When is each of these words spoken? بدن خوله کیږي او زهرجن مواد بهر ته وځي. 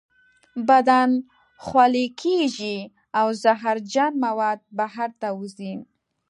بدن 0.69 1.09
خوله 1.65 2.05
کیږي 2.21 2.77
او 3.19 3.27
زهرجن 3.43 4.11
مواد 4.25 4.59
بهر 4.77 5.09
ته 5.21 5.27
وځي. 5.39 5.73